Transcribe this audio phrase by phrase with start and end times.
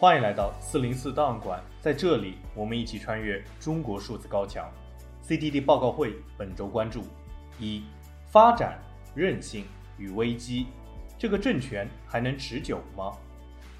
[0.00, 4.66] 欢迎来到四零四档案馆，在这里，我们一起穿越中国数字高墙。
[5.22, 7.04] CDD 报告会本周关注：
[7.58, 7.84] 一、
[8.24, 8.80] 发展、
[9.14, 9.66] 韧性
[9.98, 10.68] 与危机，
[11.18, 13.12] 这个政权还能持久吗？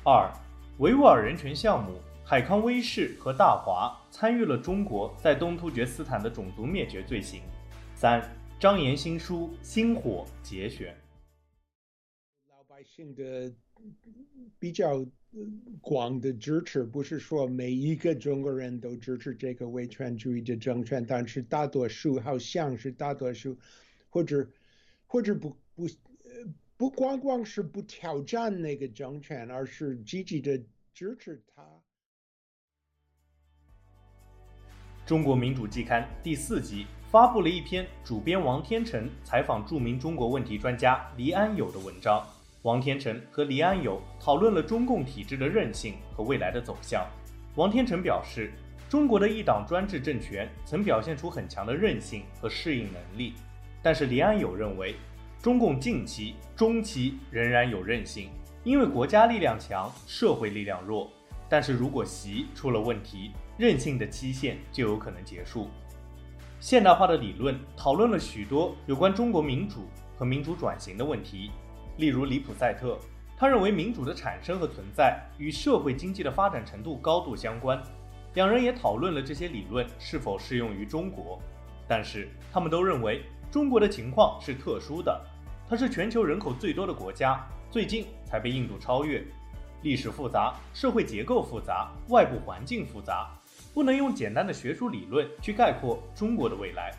[0.05, 0.31] 二、
[0.77, 7.41] 维吾尔人权项目，海康威视和大华参与了中国在东突厥斯坦的种族灭绝罪行。
[7.95, 8.23] 三、
[8.59, 10.95] 张岩新书《星火》节选。
[12.51, 13.51] 老百姓的
[14.59, 15.05] 比较
[15.81, 23.57] 广的支持，不是说每一个中国人都支持这个维权主义的政权，但是大多数好像是大多数，
[24.09, 24.47] 或者
[25.07, 25.89] 或者不不
[26.77, 30.61] 不光光是不挑战那个政权，而是积极的
[30.93, 31.65] 支持他。
[35.07, 42.25] 中国民主季刊第四集发布了一篇主编王天成采访著名中国问题专家黎安友的文章。
[42.63, 47.07] 王天成和黎安友讨论了中共体制的韧性和未来的走向。
[47.55, 48.53] 王天成表示，
[48.87, 53.33] 中国的一党专制政权曾表现出很强的韧性和适应能力，
[53.83, 54.95] 但是黎安友认为，
[55.41, 58.29] 中共近期、中期仍然有韧性，
[58.63, 61.11] 因为国家力量强，社会力量弱。
[61.49, 65.69] 但是如果习出了问题，韧性的期限就有可能结束。
[66.61, 71.51] 现代化的理论讨论了许多有关中国民主和民主转型的问题。
[71.97, 72.99] 例如，里普赛特，
[73.37, 77.83] 他认为民主的产生和存在与社会经济的发展程度高度相关。
[78.35, 81.41] 两人也讨论了这些理论是否适用于中国，
[81.89, 85.21] 但是他们都认为中国的情况是特殊的，
[85.69, 89.23] 它是全球人口最多的国家，最近才被印度超越。
[89.83, 93.31] 历史复杂，社会结构复杂，外部环境复杂，
[93.75, 96.93] 不能用简单的学术理论去概括中国的未来。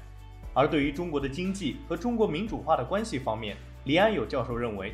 [0.53, 4.93] 而对于中国的经济和中国民主化的关系方面，李安友教授认为，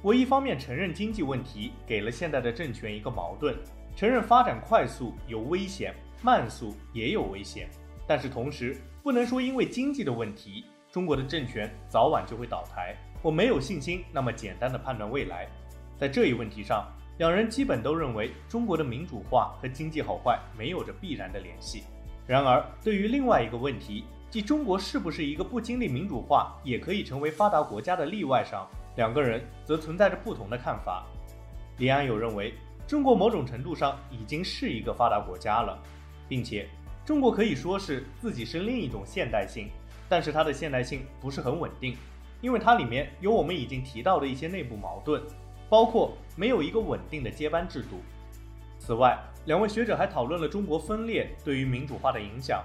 [0.00, 3.56] 我一方面承认经济问题给了现在的政权一个矛盾，
[3.96, 7.68] 承认发展快速有危险，慢速也有危险，
[8.06, 12.94] 但是同时不能说因为经济的问题，中国的政权早晚就会倒台。
[13.22, 15.48] 我没有信心那么简单的判断未来。
[15.98, 16.86] 在这一问题上，
[17.18, 21.82] 两人基本都认为中国的民主化和经济好坏没有着必然的联系。
[22.24, 31.06] 然而，对于另外一个问题，即中国是不是一个不经历民主化也可以成为发达国家的例外上，两个人则存在着不同的看法。
[31.78, 32.52] 李安友认为，
[32.86, 35.78] 中国某种程度上已经是一个发达国家了，
[36.28, 36.68] 并且
[37.06, 39.70] 中国可以说是自己是另一种现代性，
[40.10, 41.96] 但是它的现代性不是很稳定，
[42.42, 45.22] 因为它里面有我们已经提到的一些内部矛盾，
[45.70, 48.02] 包括没有一个稳定的接班制度。
[48.78, 52.62] 此外，两位学者还讨论了中国分裂对于民主化的影响。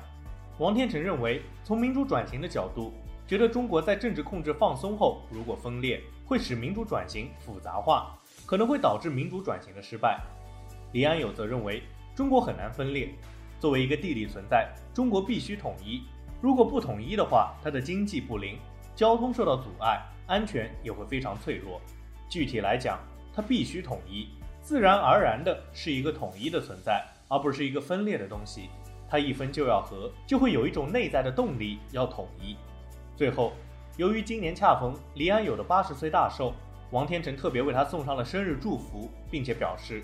[0.59, 2.93] 王天成认为，从民主转型的角度，
[3.25, 8.15] 觉得中国在政治控制放松后，如果分裂，会使民主转型复杂化，
[8.45, 10.21] 可能会导致民主转型的失败。
[10.91, 11.81] 李安友则认为，
[12.15, 13.09] 中国很难分裂，
[13.59, 16.03] 作为一个地理存在，中国必须统一。
[16.39, 18.59] 如果不统一的话，它的经济不灵，
[18.95, 21.81] 交通受到阻碍，安全也会非常脆弱。
[22.29, 22.99] 具体来讲，
[23.33, 24.29] 它必须统一，
[24.61, 28.69] 自然而然的是一个统一的存在，而不是一个分裂的东西。
[29.13, 32.57] 他一分就要合，就会有一种内在的动力要统一。
[33.16, 33.53] 最后，
[33.96, 36.51] 由于今年恰逢黎安友的八十岁大寿，
[36.90, 40.01] 王天成特别为他送上了生日祝福，并且表示：“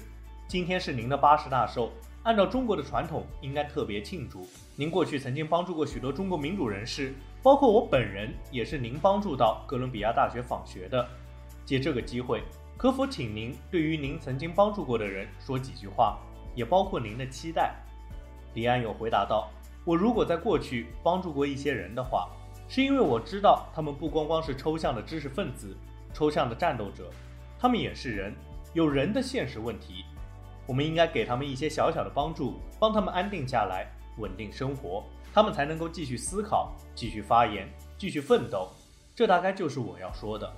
[0.48, 4.48] 今天是您的八十大寿，按照中国的传统，应该特别庆祝。
[4.76, 11.04] 您过去曾经帮助过许多中国民主人士，包括我本人，也是您帮助到哥伦比亚大学访学的。
[11.66, 12.44] 借这个机会，
[12.78, 16.20] 可否请您对于您曾经帮助过的人说几句话，
[16.54, 17.74] 也包括您的期待？”
[18.54, 19.50] 李安友回答道
[19.86, 22.30] ：“我如果在过去帮助过一些人的话，
[22.68, 25.78] 是因为我知道他们不光光是抽象的知识分子、
[26.14, 27.10] 抽象的战斗者，
[27.60, 28.36] 他们也是人，
[28.74, 30.04] 有人的现实问题。
[30.66, 33.88] 我们应该给他们一些小小的帮助，帮他们安定下来，
[34.18, 37.68] 稳定生活，他们才能够继续思考、继续发言、
[37.98, 38.70] 继续奋斗。
[39.16, 40.52] 这大概就是我要说的。”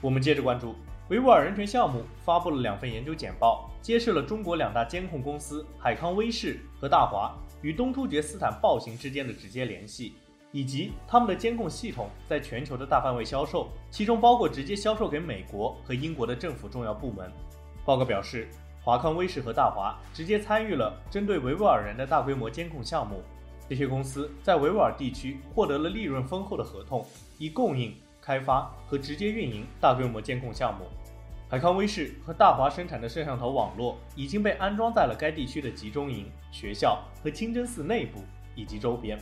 [0.00, 0.74] 我们接着关注。
[1.08, 10.14] 维吾尔人权项目发布了两份研究简报，揭示了中国两大监控公司海康威视和大华与东突厥斯坦暴行之间的直接联系，
[10.50, 17.30] 以及他们的监控系统在全球的大范围销售，其中包括直接销售给美国和英国的政府重要部门。
[17.84, 18.48] 报告表示，
[18.82, 23.22] 华康威视和大华直接参与了针对维吾尔人的大规模监控项目，
[23.68, 27.06] 这些公司在维吾尔地区获得了利润丰厚的合同，
[27.36, 27.94] 以供应。
[28.24, 30.86] 开发和直接运营大规模监控项目，
[31.46, 38.20] 海康威视和大华生产的摄像头网络已经被安装在了该地区的集中营、学校和清真寺内部
[38.54, 39.18] 以及周边。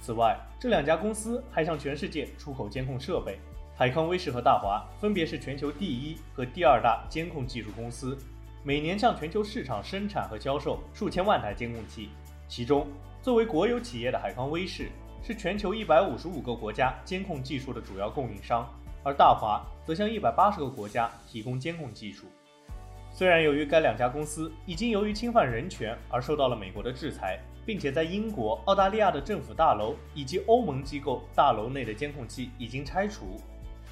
[0.00, 3.38] 此外，这两家公司还向全世界出口监控设备，
[3.76, 8.18] 海康威视和大华分别是全球第一和第二大监控技术公司，
[8.64, 12.08] 每年向全球市场生产和销售数千万台监控器。
[12.48, 12.88] 其中，
[13.22, 14.90] 作为国有企业的海康威视
[15.22, 18.68] 是全球一百五十五个国家监控技术的主要供应商，
[19.02, 22.26] 而大华则向一百八十个国家提供监控技术。
[23.12, 33.40] 虽然由于该两家公司已经由于侵犯人权而受到了美国的制裁，并且在英国、澳大利亚的政府大楼以及欧盟机构大楼内的监控器已经拆除，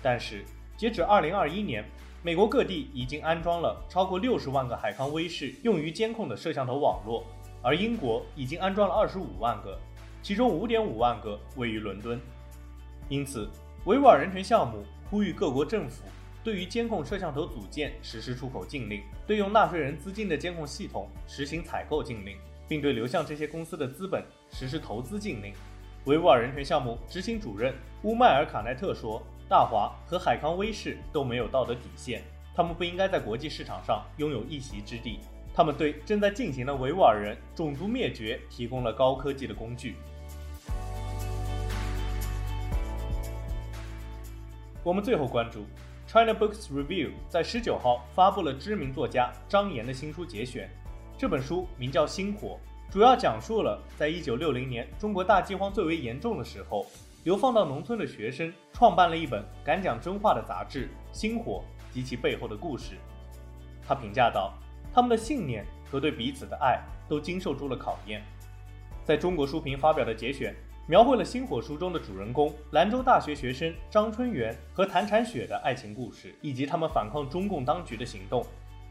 [0.02, 0.44] 但是
[0.76, 1.82] 截止二零二一年，
[2.22, 7.24] 美国各地已经安装了超过六十万个海康威视用于监控的摄像头网络，
[7.62, 9.78] 而英国已经安装了二十五万个，
[10.24, 12.18] 其中五点五万个位于伦敦。
[13.10, 13.46] 因此，
[13.84, 16.02] 维吾尔人权项目呼吁各国政府。
[16.42, 25.52] 对于监控摄像头组件实施出口禁令，对用纳税人资金的监控系统实行采购禁令，并对流向这些公司的资本实施投资禁令。
[26.06, 32.22] 维吾尔人权项目执行主任乌迈尔·卡奈特说：“大华和海康威视都没有道德底线，
[32.54, 35.20] 他们不应该在国际市场上拥有一席之地。
[35.54, 39.96] 他们对正在进行的维吾尔人种族灭绝提供了高科技的工具。”
[44.84, 45.64] 我们最后关注。
[46.06, 50.68] China Books Review 在十九号发布了知名作家张岩的新书节选。
[51.16, 52.58] 这本书名叫《星火》，
[52.92, 56.84] 主要讲述了在一九六零年中国大饥荒最为严重的时候，
[57.22, 60.86] 流放到农村的学生创办了一本敢讲真话的杂志
[61.18, 61.64] 《星火》
[61.94, 62.98] 及其背后的故事。
[63.88, 64.52] 他评价道
[64.92, 66.78] ：“他们的信念和对彼此的爱
[67.08, 68.22] 都经受住了考验。”
[69.02, 70.54] 在中国书评发表的节选。
[70.86, 78.44] 描绘了《星火》书中的主人公兰州大学学生张春元和谭婵雪的爱情故事，以及他们反抗中共当局的行动。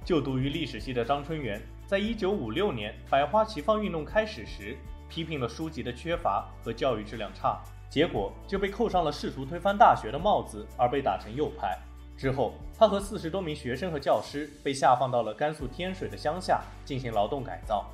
[0.04, 4.76] 就读于历史系的张春元，在一九五六年百花齐放运动开始时，
[5.08, 7.62] 批评了书籍的缺乏和教育质量差，
[7.92, 11.78] 结果就被扣上了试图推翻大学的帽子，而被打成右派。
[12.18, 17.86] 之后，他和四十多名学生和教师被下放到了甘肃天水的乡下进行劳动改造，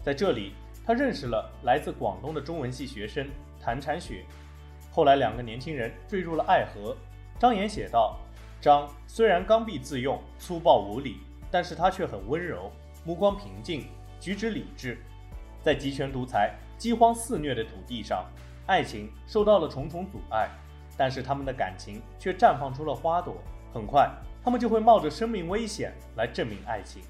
[0.00, 0.54] 在这里。
[0.84, 3.28] 他认识了来自广东的中文系学生
[3.60, 4.24] 谭婵雪，
[4.90, 6.96] 后来两个年轻人坠入了爱河。
[7.38, 8.18] 张岩写道
[8.60, 11.18] ：“张虽然刚愎自用、粗暴无礼，
[11.50, 12.70] 但是他却很温柔，
[13.04, 13.86] 目光平静，
[14.20, 14.98] 举止理智。
[15.60, 18.26] 在极权独裁、饥荒肆虐的土地上，
[18.66, 20.48] 爱情受到了重重阻碍，
[20.96, 23.36] 但是他们的感情却绽放出了花朵。
[23.72, 24.10] 很快，
[24.42, 27.02] 他们就会冒着生命危险来证明爱情。”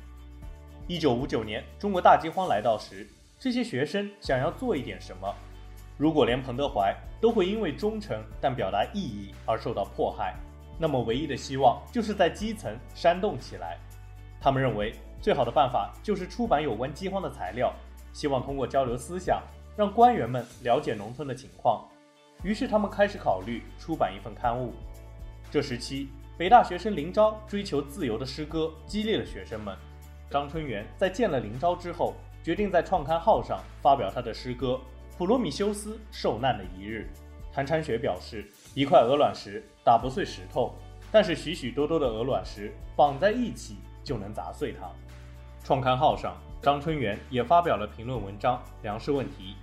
[0.87, 3.09] 一九五九年，中国大饥荒来到时。
[3.43, 5.35] 这些学生想要做一点什么，
[5.99, 10.37] 如果连彭德怀都会因为忠诚但表达异议而受到迫害，
[10.79, 13.81] 那么唯一的希望就是在基层煽动起来。
[14.41, 17.75] 他们认为最好的办法就是出版有关饥荒的材料，
[18.13, 19.43] 希望通过交流思想，
[19.77, 21.85] 让官员们了解农村的情况。
[22.45, 24.73] 于是他们开始考虑出版一份刊物。
[25.51, 29.77] 这时期，北大学生林昭追求自由的诗歌激励了学生们。
[30.31, 32.15] 张春元在见了林昭之后。
[32.43, 34.81] 决定在创刊号上发表他的诗歌
[35.17, 37.09] 《普罗米修斯受难的一日》。
[37.55, 40.75] 谭铲雪表示：“一块鹅卵石打不碎石头，
[41.11, 44.91] 但是许许多多的鹅卵石绑在一起就能砸碎它。”
[45.63, 49.55] 创刊号上，张春元也发表了评论文章《粮食问题》。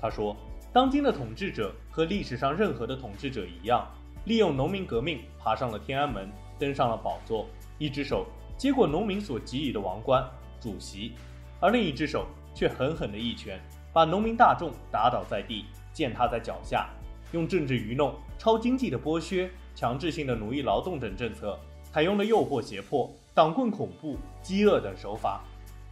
[0.00, 0.34] 他说
[0.72, 3.86] ：“当今的统治者和历史上任何的统治者一样，
[4.24, 7.46] 利用农民革命爬上了天安门，登上了宝座，
[7.78, 11.12] 一只手接过农民所给予的王冠——主席。”
[11.60, 13.58] 而另一只手却狠狠的一拳，
[13.92, 16.88] 把农民大众打倒在地，践踏在脚下，
[17.32, 21.58] 用政治愚弄、超经济的剥削、强制性的奴役劳动等政策，
[21.90, 25.42] 采用了诱惑、胁迫、党棍、恐怖、饥饿等手法，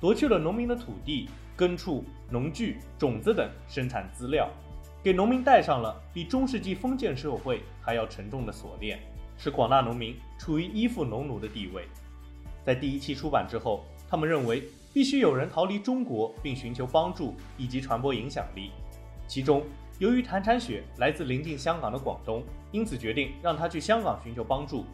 [0.01, 4.49] 夺去了农民的土地、耕畜、农具、种子等生产资料，
[5.03, 9.01] 给农民戴上了比中世纪封建社会还要沉重的锁链，
[9.39, 11.89] 使广大农民处于依附农奴的地位。
[12.65, 14.63] 在第一期出版之后，他们认为。
[14.93, 18.71] 必须有人逃离中国，并寻求帮助以及传播影响力。
[19.27, 19.65] 其中，
[19.99, 24.85] 由于谭婵雪来自临近香港的广东，因此决定让他去香港寻求帮助。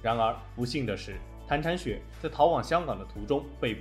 [0.00, 3.80] 然而，不幸的是，谭婵雪在逃往香港的途中被捕。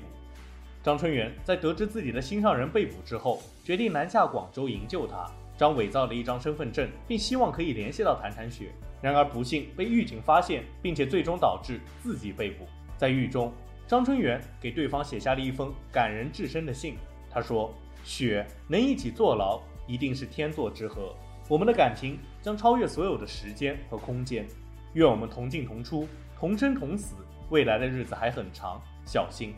[0.81, 5.29] 张春元在得知自己的心上人被捕之后，决定南下广州营救他。
[5.55, 8.71] 张伪造了一张身份证，并希望可以联系到谭婵雪。
[9.01, 12.65] 然而，不幸被狱警发现，并且最终导致自己被捕。
[12.97, 13.53] 在狱中。
[13.89, 16.96] 张春元给对方写下了一封感人至深的信。
[17.27, 17.74] 他说
[18.05, 21.15] ：“雪能一起坐牢，一定是天作之合。
[21.48, 24.46] 我们的感情将超越所有的时间和空间。
[24.93, 27.15] 愿我们同进同出，同生同死。
[27.50, 29.55] 未来的日子还很长，小心。”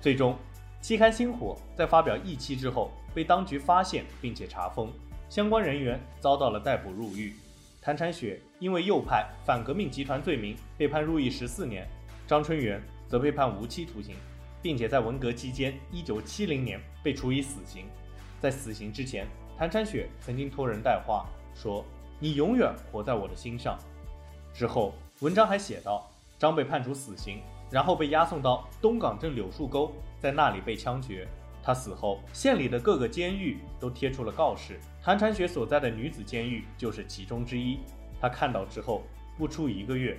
[0.00, 0.34] 最终，
[0.80, 4.90] 期刊《星火》在发表一期之后被当局发现并且查封，
[5.28, 7.34] 相关人员遭到了逮捕入狱。
[7.82, 11.86] 谭婵雪因为右派反革命集团罪名被判入狱十四年，
[12.26, 14.14] 张春元则被判无期徒刑，
[14.62, 17.84] 并且在文革期间，一九七零年被处以死刑。
[18.40, 19.26] 在死刑之前，
[19.58, 21.84] 谭产雪曾经托人带话说
[22.18, 23.78] ：“你永远活在我的心上。”
[24.54, 31.28] 之后，文章还写道：“张被判处死刑，然后被押送到东港镇柳树沟，在那里被枪决。
[31.62, 37.80] 他死后，县里的各个监狱都贴出了告示。”谭产雪所在的女子监狱就是其中之一。
[38.18, 39.02] 她看到之后，
[39.36, 40.18] 不出一个月，